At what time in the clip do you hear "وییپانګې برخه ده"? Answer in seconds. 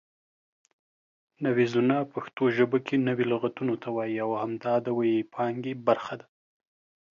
4.97-6.27